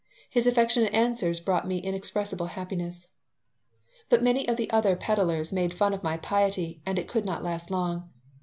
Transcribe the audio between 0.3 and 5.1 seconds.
His affectionate answers brought me inexpressible happiness But many of the other